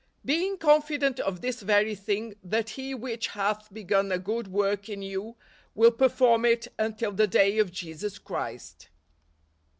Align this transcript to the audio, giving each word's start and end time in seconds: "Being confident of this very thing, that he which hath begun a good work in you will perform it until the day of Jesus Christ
"Being 0.25 0.57
confident 0.57 1.19
of 1.19 1.41
this 1.41 1.61
very 1.61 1.93
thing, 1.93 2.33
that 2.43 2.71
he 2.71 2.95
which 2.95 3.27
hath 3.27 3.71
begun 3.71 4.11
a 4.11 4.17
good 4.17 4.47
work 4.47 4.89
in 4.89 5.03
you 5.03 5.35
will 5.75 5.91
perform 5.91 6.43
it 6.43 6.67
until 6.79 7.11
the 7.11 7.27
day 7.27 7.59
of 7.59 7.71
Jesus 7.71 8.17
Christ 8.17 8.89